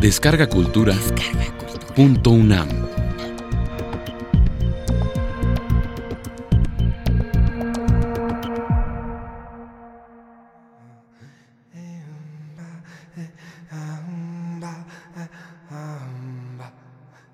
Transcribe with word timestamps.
Descarga 0.00 0.48
Cultura. 0.48 0.94
Punto 1.94 2.30
UNAM. 2.30 2.68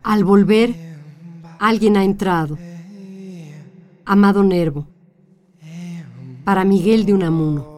Al 0.03 0.25
volver, 0.25 0.75
alguien 1.61 1.97
ha 1.97 2.03
entrado. 2.03 2.59
Amado 4.05 4.43
Nervo. 4.43 4.89
Para 6.43 6.65
Miguel 6.65 7.07
de 7.07 7.15
Unamuno. 7.15 7.76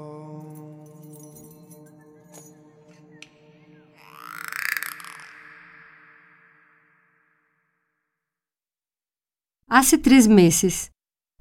Hace 9.80 9.96
tres 9.96 10.26
meses 10.26 10.90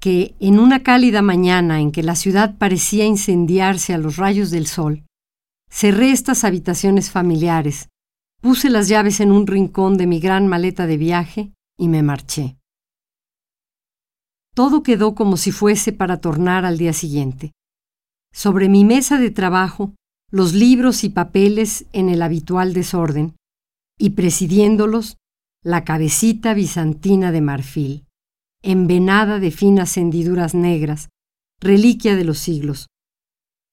que, 0.00 0.36
en 0.38 0.60
una 0.60 0.84
cálida 0.84 1.22
mañana 1.22 1.80
en 1.80 1.90
que 1.90 2.04
la 2.04 2.14
ciudad 2.14 2.56
parecía 2.56 3.04
incendiarse 3.04 3.92
a 3.94 3.98
los 3.98 4.16
rayos 4.16 4.52
del 4.52 4.68
sol, 4.68 5.04
cerré 5.68 6.12
estas 6.12 6.44
habitaciones 6.44 7.10
familiares, 7.10 7.88
puse 8.40 8.70
las 8.70 8.86
llaves 8.86 9.18
en 9.18 9.32
un 9.32 9.48
rincón 9.48 9.98
de 9.98 10.06
mi 10.06 10.20
gran 10.20 10.46
maleta 10.46 10.86
de 10.86 10.96
viaje 10.98 11.52
y 11.76 11.88
me 11.88 12.04
marché. 12.04 12.56
Todo 14.54 14.84
quedó 14.84 15.16
como 15.16 15.36
si 15.36 15.50
fuese 15.50 15.92
para 15.92 16.20
tornar 16.20 16.64
al 16.64 16.78
día 16.78 16.92
siguiente. 16.92 17.50
Sobre 18.32 18.68
mi 18.68 18.84
mesa 18.84 19.18
de 19.18 19.32
trabajo, 19.32 19.96
los 20.30 20.54
libros 20.54 21.02
y 21.02 21.08
papeles 21.08 21.86
en 21.92 22.08
el 22.08 22.22
habitual 22.22 22.72
desorden, 22.72 23.34
y 23.98 24.10
presidiéndolos, 24.10 25.16
la 25.64 25.82
cabecita 25.82 26.54
bizantina 26.54 27.32
de 27.32 27.40
marfil 27.40 28.07
envenada 28.62 29.38
de 29.38 29.50
finas 29.50 29.96
hendiduras 29.96 30.54
negras, 30.54 31.08
reliquia 31.60 32.16
de 32.16 32.24
los 32.24 32.38
siglos. 32.38 32.88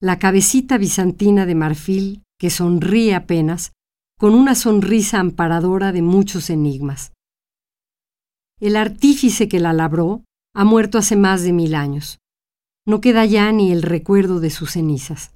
La 0.02 0.20
cabecita 0.20 0.78
bizantina 0.78 1.46
de 1.46 1.56
marfil 1.56 2.24
que 2.38 2.50
sonríe 2.50 3.16
apenas, 3.16 3.72
con 4.18 4.34
una 4.34 4.56
sonrisa 4.56 5.20
amparadora 5.20 5.92
de 5.92 6.02
muchos 6.02 6.50
enigmas. 6.50 7.12
El 8.60 8.76
artífice 8.76 9.50
que 9.50 9.60
la 9.60 9.74
labró 9.74 10.24
ha 10.54 10.64
muerto 10.64 10.98
hace 10.98 11.16
más 11.16 11.44
de 11.44 11.52
mil 11.52 11.76
años. 11.76 12.20
No 12.86 13.02
queda 13.02 13.26
ya 13.26 13.52
ni 13.52 13.72
el 13.72 13.82
recuerdo 13.82 14.40
de 14.40 14.50
sus 14.50 14.72
cenizas. 14.72 15.34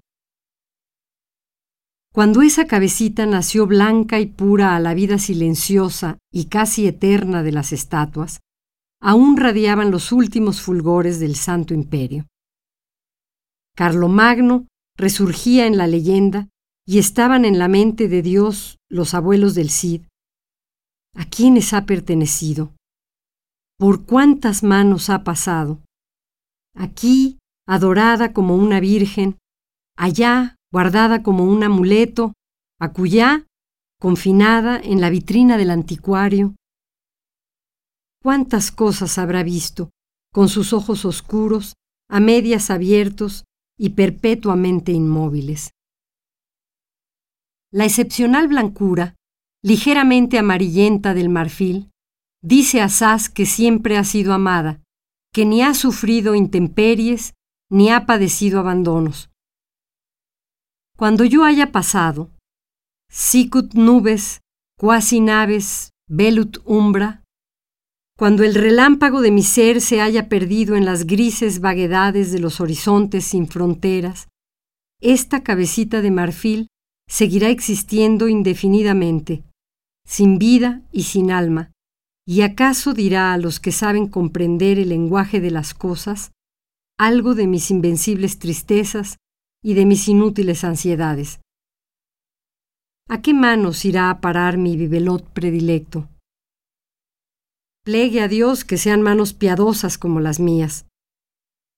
Cuando 2.13 2.41
esa 2.41 2.65
cabecita 2.65 3.25
nació 3.25 3.67
blanca 3.67 4.19
y 4.19 4.27
pura 4.27 4.75
a 4.75 4.79
la 4.79 4.93
vida 4.93 5.19
silenciosa 5.19 6.17
y 6.31 6.45
casi 6.45 6.87
eterna 6.87 7.43
de 7.43 7.51
las 7.51 7.71
estatuas, 7.71 8.39
aún 9.01 9.37
radiaban 9.37 9.91
los 9.91 10.11
últimos 10.11 10.61
fulgores 10.61 11.19
del 11.19 11.35
Santo 11.35 11.73
Imperio. 11.73 12.27
Carlomagno 13.75 14.67
resurgía 14.97 15.65
en 15.65 15.77
la 15.77 15.87
leyenda 15.87 16.49
y 16.85 16.99
estaban 16.99 17.45
en 17.45 17.59
la 17.59 17.67
mente 17.67 18.07
de 18.07 18.21
Dios 18.21 18.77
los 18.89 19.13
abuelos 19.13 19.55
del 19.55 19.69
Cid. 19.69 20.01
¿A 21.15 21.25
quiénes 21.25 21.73
ha 21.73 21.85
pertenecido? 21.85 22.73
¿Por 23.77 24.05
cuántas 24.05 24.63
manos 24.63 25.09
ha 25.09 25.23
pasado? 25.23 25.79
Aquí, 26.75 27.39
adorada 27.67 28.33
como 28.33 28.55
una 28.55 28.79
virgen, 28.79 29.37
allá, 29.95 30.55
guardada 30.71 31.23
como 31.23 31.45
un 31.45 31.63
amuleto, 31.63 32.33
acullá, 32.79 33.45
confinada 33.99 34.79
en 34.79 35.01
la 35.01 35.09
vitrina 35.09 35.57
del 35.57 35.71
anticuario, 35.71 36.55
cuántas 38.21 38.71
cosas 38.71 39.17
habrá 39.17 39.43
visto, 39.43 39.89
con 40.31 40.49
sus 40.49 40.73
ojos 40.73 41.05
oscuros, 41.05 41.73
a 42.09 42.19
medias 42.19 42.69
abiertos 42.69 43.45
y 43.77 43.91
perpetuamente 43.91 44.91
inmóviles. 44.91 45.71
La 47.71 47.85
excepcional 47.85 48.47
blancura, 48.47 49.15
ligeramente 49.63 50.39
amarillenta 50.39 51.13
del 51.13 51.29
marfil, 51.29 51.91
dice 52.41 52.81
a 52.81 52.89
Sas 52.89 53.29
que 53.29 53.45
siempre 53.45 53.97
ha 53.97 54.03
sido 54.03 54.33
amada, 54.33 54.81
que 55.33 55.45
ni 55.45 55.61
ha 55.61 55.73
sufrido 55.73 56.35
intemperies 56.35 57.33
ni 57.69 57.91
ha 57.91 58.05
padecido 58.05 58.59
abandonos. 58.59 59.29
Cuando 60.97 61.23
yo 61.23 61.43
haya 61.43 61.71
pasado, 61.71 62.31
sicut 63.09 63.73
nubes, 63.73 64.41
quasi 64.77 65.19
naves, 65.19 65.91
velut 66.09 66.57
umbra, 66.65 67.23
cuando 68.19 68.43
el 68.43 68.53
relámpago 68.53 69.21
de 69.21 69.31
mi 69.31 69.43
ser 69.43 69.79
se 69.79 70.01
haya 70.01 70.27
perdido 70.27 70.75
en 70.75 70.83
las 70.83 71.07
grises 71.07 71.61
vaguedades 71.61 72.33
de 72.33 72.39
los 72.39 72.59
horizontes 72.59 73.23
sin 73.23 73.47
fronteras, 73.47 74.27
esta 74.99 75.41
cabecita 75.41 76.01
de 76.01 76.11
marfil 76.11 76.67
seguirá 77.07 77.47
existiendo 77.47 78.27
indefinidamente, 78.27 79.45
sin 80.05 80.37
vida 80.37 80.81
y 80.91 81.03
sin 81.03 81.31
alma, 81.31 81.71
y 82.27 82.41
acaso 82.41 82.93
dirá 82.93 83.31
a 83.31 83.37
los 83.37 83.61
que 83.61 83.71
saben 83.71 84.05
comprender 84.05 84.79
el 84.79 84.89
lenguaje 84.89 85.39
de 85.39 85.51
las 85.51 85.73
cosas 85.73 86.31
algo 86.97 87.35
de 87.35 87.47
mis 87.47 87.71
invencibles 87.71 88.37
tristezas 88.37 89.15
y 89.63 89.75
de 89.75 89.85
mis 89.85 90.09
inútiles 90.09 90.65
ansiedades. 90.65 91.39
¿A 93.07 93.21
qué 93.21 93.33
manos 93.33 93.85
irá 93.85 94.09
a 94.09 94.19
parar 94.19 94.57
mi 94.57 94.75
bibelot 94.75 95.25
predilecto? 95.29 96.09
Plegue 97.89 98.21
a 98.21 98.27
Dios 98.27 98.65
que 98.65 98.77
sean 98.77 99.01
manos 99.01 99.33
piadosas 99.33 99.97
como 99.97 100.19
las 100.19 100.39
mías. 100.39 100.85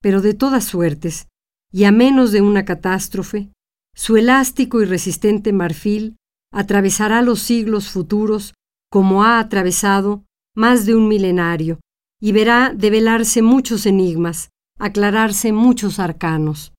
Pero 0.01 0.19
de 0.19 0.33
todas 0.33 0.66
suertes, 0.66 1.29
y 1.72 1.85
a 1.85 1.94
menos 1.94 2.33
de 2.33 2.41
una 2.41 2.66
catástrofe, 2.66 3.53
su 3.95 4.17
elástico 4.17 4.81
y 4.81 4.85
resistente 4.85 5.53
marfil 5.53 6.17
atravesará 6.51 7.22
los 7.22 7.39
siglos 7.39 7.89
futuros 7.89 8.53
como 8.91 9.23
ha 9.23 9.39
atravesado 9.39 10.25
más 10.53 10.85
de 10.85 10.95
un 10.95 11.07
milenario, 11.07 11.79
y 12.19 12.33
verá 12.33 12.73
develarse 12.75 13.41
muchos 13.41 13.85
enigmas, 13.85 14.49
aclararse 14.78 15.53
muchos 15.53 15.97
arcanos. 15.97 16.73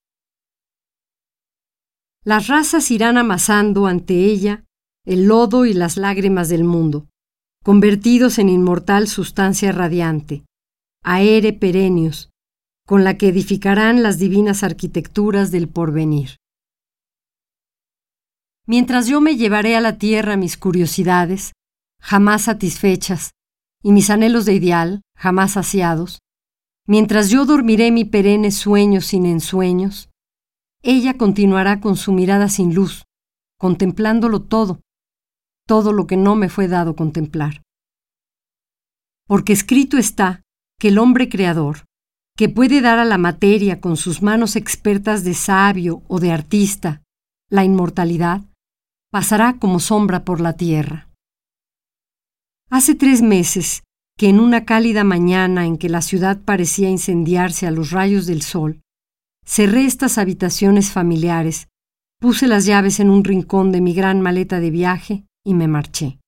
Las 2.22 2.48
razas 2.48 2.90
irán 2.90 3.16
amasando 3.16 3.86
ante 3.86 4.26
ella 4.26 4.66
el 5.06 5.24
lodo 5.24 5.64
y 5.64 5.72
las 5.72 5.96
lágrimas 5.96 6.50
del 6.50 6.64
mundo, 6.64 7.08
convertidos 7.62 8.38
en 8.38 8.48
inmortal 8.48 9.06
sustancia 9.06 9.70
radiante, 9.70 10.44
aere 11.04 11.52
perennius, 11.52 12.30
con 12.86 13.04
la 13.04 13.16
que 13.16 13.28
edificarán 13.28 14.02
las 14.02 14.18
divinas 14.18 14.62
arquitecturas 14.64 15.50
del 15.52 15.68
porvenir. 15.68 16.36
Mientras 18.66 19.06
yo 19.06 19.20
me 19.20 19.36
llevaré 19.36 19.76
a 19.76 19.80
la 19.80 19.98
tierra 19.98 20.36
mis 20.36 20.56
curiosidades, 20.56 21.52
jamás 22.00 22.42
satisfechas, 22.42 23.30
y 23.82 23.92
mis 23.92 24.10
anhelos 24.10 24.44
de 24.44 24.54
ideal, 24.54 25.02
jamás 25.16 25.52
saciados, 25.52 26.18
mientras 26.86 27.30
yo 27.30 27.44
dormiré 27.44 27.90
mi 27.90 28.04
perenne 28.04 28.50
sueño 28.50 29.00
sin 29.00 29.26
ensueños, 29.26 30.08
ella 30.82 31.16
continuará 31.16 31.80
con 31.80 31.96
su 31.96 32.12
mirada 32.12 32.48
sin 32.48 32.74
luz, 32.74 33.04
contemplándolo 33.56 34.42
todo, 34.42 34.80
todo 35.66 35.92
lo 35.92 36.06
que 36.06 36.16
no 36.16 36.34
me 36.34 36.48
fue 36.48 36.68
dado 36.68 36.96
contemplar. 36.96 37.62
Porque 39.26 39.52
escrito 39.52 39.96
está 39.98 40.42
que 40.78 40.88
el 40.88 40.98
hombre 40.98 41.28
creador, 41.28 41.84
que 42.36 42.48
puede 42.48 42.80
dar 42.80 42.98
a 42.98 43.04
la 43.04 43.18
materia 43.18 43.80
con 43.80 43.96
sus 43.96 44.22
manos 44.22 44.56
expertas 44.56 45.24
de 45.24 45.34
sabio 45.34 46.02
o 46.08 46.18
de 46.18 46.32
artista 46.32 47.02
la 47.50 47.64
inmortalidad, 47.64 48.42
pasará 49.10 49.58
como 49.58 49.78
sombra 49.78 50.24
por 50.24 50.40
la 50.40 50.54
tierra. 50.54 51.08
Hace 52.70 52.94
tres 52.94 53.20
meses 53.20 53.82
que 54.16 54.30
en 54.30 54.40
una 54.40 54.64
cálida 54.64 55.04
mañana 55.04 55.66
en 55.66 55.76
que 55.76 55.90
la 55.90 56.00
ciudad 56.00 56.40
parecía 56.42 56.88
incendiarse 56.88 57.66
a 57.66 57.70
los 57.70 57.90
rayos 57.90 58.26
del 58.26 58.40
sol, 58.40 58.80
cerré 59.44 59.84
estas 59.84 60.16
habitaciones 60.16 60.90
familiares, 60.90 61.68
puse 62.18 62.46
las 62.46 62.64
llaves 62.64 63.00
en 63.00 63.10
un 63.10 63.24
rincón 63.24 63.70
de 63.72 63.82
mi 63.82 63.92
gran 63.92 64.22
maleta 64.22 64.58
de 64.60 64.70
viaje 64.70 65.26
y 65.44 65.54
me 65.54 65.68
marché. 65.68 66.18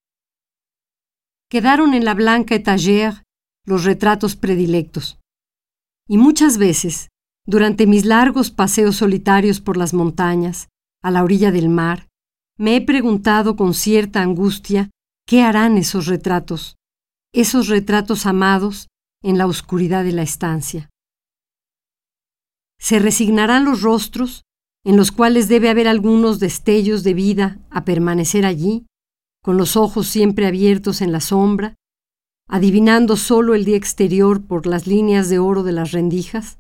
Quedaron 1.51 1.95
en 1.95 2.05
la 2.05 2.15
blanca 2.15 2.55
etagère 2.55 3.23
los 3.67 3.85
retratos 3.85 4.37
predilectos. 4.37 5.19
Y 6.09 6.19
muchas 6.19 6.59
veces, 6.59 7.09
durante 7.47 7.87
mis 7.87 8.05
largos 8.05 8.51
paseos 8.51 8.97
solitarios 8.97 9.61
por 9.61 9.77
las 9.77 9.95
montañas, 9.95 10.69
a 11.03 11.11
la 11.11 11.23
orilla 11.23 11.51
del 11.51 11.69
mar, 11.69 12.09
me 12.59 12.77
he 12.77 12.81
preguntado 12.81 13.57
con 13.57 13.75
cierta 13.75 14.23
angustia 14.23 14.91
qué 15.27 15.43
harán 15.43 15.77
esos 15.77 16.07
retratos, 16.07 16.77
esos 17.33 17.69
retratos 17.69 18.27
amados 18.27 18.89
en 19.23 19.39
la 19.39 19.47
oscuridad 19.47 20.05
de 20.05 20.13
la 20.13 20.23
estancia. 20.23 20.91
¿Se 22.79 22.99
resignarán 22.99 23.65
los 23.65 23.83
rostros, 23.83 24.43
en 24.85 24.97
los 24.97 25.13
cuales 25.13 25.49
debe 25.49 25.71
haber 25.71 25.89
algunos 25.89 26.41
destellos 26.41 27.03
de 27.03 27.15
vida, 27.15 27.59
a 27.71 27.85
permanecer 27.85 28.45
allí, 28.45 28.87
con 29.45 29.59
los 29.59 29.77
ojos 29.77 30.09
siempre 30.09 30.47
abiertos 30.47 31.03
en 31.03 31.13
la 31.13 31.21
sombra, 31.21 31.75
adivinando 32.49 33.19
solo 33.19 33.55
el 33.55 33.67
día 33.67 33.77
exterior 33.77 34.43
por 34.43 34.67
las 34.67 34.87
líneas 34.87 35.29
de 35.29 35.39
oro 35.39 35.63
de 35.63 35.73
las 35.73 35.93
rendijas? 35.93 36.59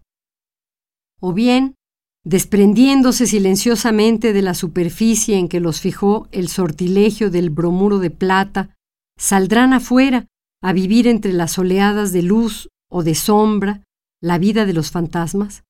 ¿O 1.18 1.32
bien, 1.32 1.76
desprendiéndose 2.24 3.26
silenciosamente 3.26 4.34
de 4.34 4.42
la 4.42 4.52
superficie 4.52 5.38
en 5.38 5.48
que 5.48 5.60
los 5.60 5.80
fijó 5.80 6.28
el 6.30 6.48
sortilegio 6.48 7.30
del 7.30 7.48
bromuro 7.48 8.00
de 8.00 8.10
plata, 8.10 8.76
saldrán 9.18 9.72
afuera 9.72 10.26
a 10.62 10.74
vivir 10.74 11.08
entre 11.08 11.32
las 11.32 11.58
oleadas 11.58 12.12
de 12.12 12.20
luz 12.20 12.68
o 12.90 13.02
de 13.02 13.14
sombra 13.14 13.82
la 14.20 14.36
vida 14.36 14.66
de 14.66 14.74
los 14.74 14.90
fantasmas? 14.90 15.64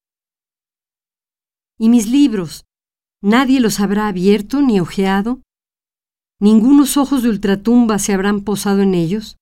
¿Y 1.79 1.91
mis 1.91 2.09
libros? 2.09 2.65
¿Nadie 3.23 3.61
los 3.61 3.79
habrá 3.79 4.09
abierto 4.09 4.63
ni 4.63 4.81
ojeado? 4.81 5.43
¿Ningunos 6.44 6.99
ojos 6.99 7.23
de 7.23 7.31
ultratumba 7.31 7.99
se 7.99 8.12
habrán 8.12 8.43
posado 8.43 8.82
en 8.82 8.93
ellos? 8.93 9.38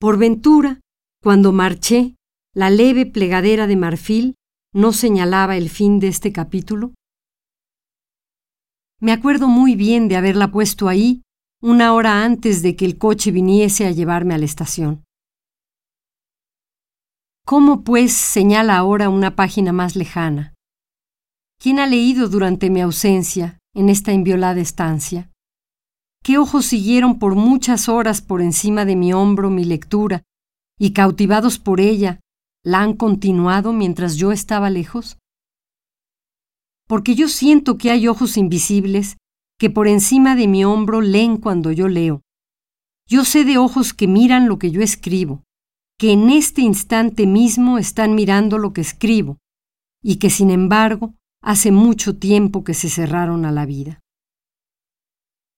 Por 0.00 0.16
ventura, 0.16 0.80
cuando 1.22 1.52
marché, 1.52 2.16
la 2.54 2.70
leve 2.70 3.04
plegadera 3.04 3.66
de 3.66 3.76
marfil 3.76 4.34
no 4.72 4.94
señalaba 4.94 5.58
el 5.58 5.68
fin 5.68 5.98
de 5.98 6.08
este 6.08 6.32
capítulo. 6.32 6.94
Me 8.98 9.12
acuerdo 9.12 9.46
muy 9.46 9.76
bien 9.76 10.08
de 10.08 10.16
haberla 10.16 10.50
puesto 10.50 10.88
ahí 10.88 11.20
una 11.60 11.92
hora 11.92 12.24
antes 12.24 12.62
de 12.62 12.74
que 12.74 12.86
el 12.86 12.96
coche 12.96 13.30
viniese 13.30 13.86
a 13.86 13.90
llevarme 13.90 14.32
a 14.32 14.38
la 14.38 14.46
estación. 14.46 15.04
¿Cómo, 17.44 17.84
pues, 17.84 18.14
señala 18.14 18.78
ahora 18.78 19.10
una 19.10 19.36
página 19.36 19.74
más 19.74 19.96
lejana? 19.96 20.54
¿Quién 21.60 21.78
ha 21.78 21.86
leído 21.86 22.30
durante 22.30 22.70
mi 22.70 22.80
ausencia 22.80 23.58
en 23.76 23.90
esta 23.90 24.12
inviolada 24.12 24.60
estancia? 24.60 25.30
¿Qué 26.24 26.38
ojos 26.38 26.66
siguieron 26.66 27.20
por 27.20 27.36
muchas 27.36 27.88
horas 27.88 28.20
por 28.22 28.40
encima 28.40 28.84
de 28.84 28.96
mi 28.96 29.12
hombro 29.12 29.50
mi 29.50 29.64
lectura 29.64 30.22
y 30.78 30.92
cautivados 30.92 31.58
por 31.58 31.80
ella 31.80 32.20
la 32.64 32.80
han 32.80 32.94
continuado 32.94 33.72
mientras 33.72 34.16
yo 34.16 34.32
estaba 34.32 34.70
lejos? 34.70 35.18
Porque 36.88 37.14
yo 37.14 37.28
siento 37.28 37.78
que 37.78 37.90
hay 37.90 38.08
ojos 38.08 38.36
invisibles 38.36 39.18
que 39.58 39.70
por 39.70 39.88
encima 39.88 40.34
de 40.34 40.48
mi 40.48 40.64
hombro 40.64 41.00
leen 41.00 41.36
cuando 41.36 41.70
yo 41.70 41.86
leo. 41.86 42.22
Yo 43.06 43.24
sé 43.24 43.44
de 43.44 43.58
ojos 43.58 43.94
que 43.94 44.08
miran 44.08 44.48
lo 44.48 44.58
que 44.58 44.70
yo 44.70 44.82
escribo, 44.82 45.44
que 45.98 46.12
en 46.12 46.30
este 46.30 46.62
instante 46.62 47.26
mismo 47.26 47.78
están 47.78 48.14
mirando 48.14 48.58
lo 48.58 48.72
que 48.72 48.80
escribo, 48.80 49.38
y 50.02 50.16
que 50.16 50.30
sin 50.30 50.50
embargo 50.50 51.14
hace 51.46 51.70
mucho 51.70 52.18
tiempo 52.18 52.64
que 52.64 52.74
se 52.74 52.90
cerraron 52.90 53.44
a 53.44 53.52
la 53.52 53.66
vida. 53.66 54.00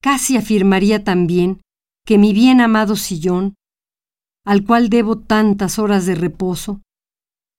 Casi 0.02 0.36
afirmaría 0.36 1.02
también 1.02 1.62
que 2.04 2.18
mi 2.18 2.34
bien 2.34 2.60
amado 2.60 2.94
sillón, 2.94 3.54
al 4.44 4.66
cual 4.66 4.90
debo 4.90 5.18
tantas 5.18 5.78
horas 5.78 6.04
de 6.04 6.14
reposo, 6.14 6.82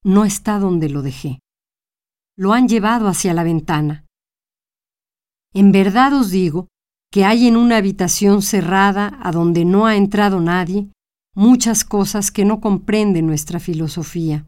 no 0.03 0.25
está 0.25 0.59
donde 0.59 0.89
lo 0.89 1.01
dejé. 1.01 1.39
Lo 2.37 2.53
han 2.53 2.67
llevado 2.67 3.07
hacia 3.07 3.33
la 3.33 3.43
ventana. 3.43 4.05
En 5.51 5.71
verdad 5.71 6.13
os 6.13 6.29
digo 6.29 6.67
que 7.11 7.25
hay 7.25 7.47
en 7.47 7.57
una 7.57 7.77
habitación 7.77 8.43
cerrada 8.43 9.17
a 9.23 9.31
donde 9.31 9.65
no 9.65 9.87
ha 9.87 9.95
entrado 9.95 10.39
nadie 10.39 10.91
muchas 11.33 11.83
cosas 11.83 12.29
que 12.29 12.45
no 12.45 12.61
comprende 12.61 13.23
nuestra 13.23 13.59
filosofía. 13.59 14.45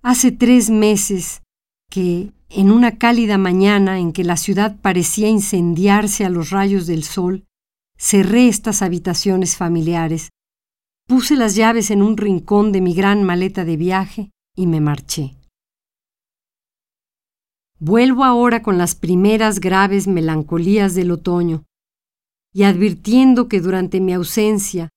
Hace 0.00 0.30
tres 0.30 0.70
meses 0.70 1.43
que, 1.90 2.32
en 2.50 2.70
una 2.70 2.98
cálida 2.98 3.38
mañana 3.38 3.98
en 3.98 4.12
que 4.12 4.24
la 4.24 4.36
ciudad 4.36 4.76
parecía 4.80 5.28
incendiarse 5.28 6.24
a 6.24 6.30
los 6.30 6.50
rayos 6.50 6.86
del 6.86 7.04
sol, 7.04 7.44
cerré 7.96 8.48
estas 8.48 8.82
habitaciones 8.82 9.56
familiares, 9.56 10.30
puse 11.06 11.36
las 11.36 11.54
llaves 11.54 11.90
en 11.90 12.02
un 12.02 12.16
rincón 12.16 12.72
de 12.72 12.80
mi 12.80 12.94
gran 12.94 13.22
maleta 13.22 13.64
de 13.64 13.76
viaje 13.76 14.30
y 14.56 14.66
me 14.66 14.80
marché. 14.80 15.36
Vuelvo 17.78 18.24
ahora 18.24 18.62
con 18.62 18.78
las 18.78 18.94
primeras 18.94 19.60
graves 19.60 20.06
melancolías 20.06 20.94
del 20.94 21.10
otoño, 21.10 21.64
y 22.52 22.62
advirtiendo 22.62 23.48
que 23.48 23.60
durante 23.60 24.00
mi 24.00 24.12
ausencia 24.12 24.90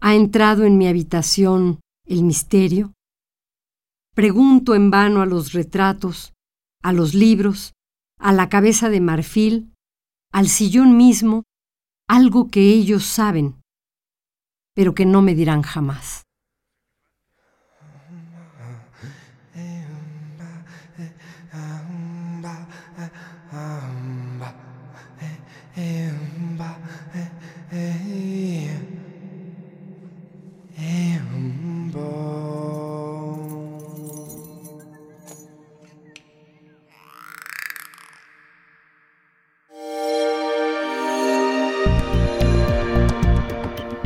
ha 0.00 0.14
entrado 0.14 0.64
en 0.64 0.78
mi 0.78 0.86
habitación 0.86 1.80
el 2.06 2.22
misterio, 2.22 2.92
pregunto 4.20 4.74
en 4.74 4.90
vano 4.90 5.22
a 5.22 5.24
los 5.24 5.54
retratos, 5.54 6.34
a 6.82 6.92
los 6.92 7.14
libros, 7.14 7.72
a 8.18 8.34
la 8.34 8.50
cabeza 8.50 8.90
de 8.90 9.00
marfil, 9.00 9.72
al 10.30 10.46
sillón 10.48 10.98
mismo, 10.98 11.44
algo 12.06 12.50
que 12.50 12.60
ellos 12.60 13.04
saben, 13.04 13.62
pero 14.74 14.94
que 14.94 15.06
no 15.06 15.22
me 15.22 15.34
dirán 15.34 15.62
jamás. 15.62 16.24